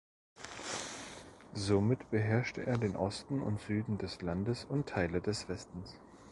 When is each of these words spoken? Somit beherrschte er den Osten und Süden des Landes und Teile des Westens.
Somit 1.53 2.09
beherrschte 2.09 2.65
er 2.65 2.79
den 2.79 2.95
Osten 2.95 3.39
und 3.39 3.61
Süden 3.61 3.99
des 3.99 4.19
Landes 4.23 4.65
und 4.65 4.89
Teile 4.89 5.21
des 5.21 5.47
Westens. 5.47 5.95